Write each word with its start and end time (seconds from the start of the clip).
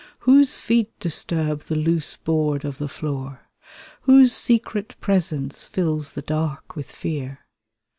Whose 0.21 0.57
feet 0.57 0.99
disturb 0.99 1.65
the 1.65 1.75
loose 1.75 2.17
board 2.17 2.65
of 2.65 2.79
the 2.79 2.87
floor? 2.87 3.41
Whose 4.01 4.33
secret 4.33 4.95
presence 4.99 5.65
fills 5.65 6.13
the 6.13 6.23
dark 6.23 6.75
with 6.75 6.89
fear? 6.91 7.41